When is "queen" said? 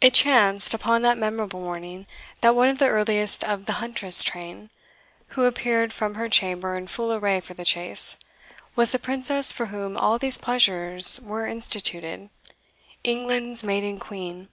13.98-14.50